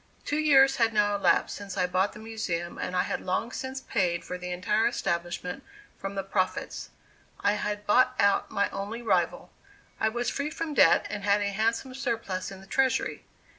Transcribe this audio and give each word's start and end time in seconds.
Two 0.25 0.39
years 0.39 0.77
had 0.77 0.95
now 0.95 1.15
elapsed 1.15 1.55
since 1.55 1.77
I 1.77 1.85
bought 1.85 2.13
the 2.13 2.17
Museum 2.19 2.79
and 2.79 2.95
I 2.95 3.03
had 3.03 3.21
long 3.21 3.51
since 3.51 3.81
paid 3.81 4.23
for 4.25 4.35
the 4.35 4.49
entire 4.51 4.87
establishment 4.87 5.63
from 5.95 6.15
the 6.15 6.23
profits; 6.23 6.89
I 7.41 7.51
had 7.53 7.85
bought 7.85 8.15
out 8.19 8.49
my 8.49 8.67
only 8.71 9.03
rival; 9.03 9.51
I 9.99 10.09
was 10.09 10.27
free 10.27 10.49
from 10.49 10.73
debt, 10.73 11.05
and 11.11 11.23
had 11.23 11.41
a 11.41 11.49
handsome 11.49 11.93
surplus 11.93 12.49
in 12.49 12.61
the 12.61 12.65
treasury. 12.65 13.25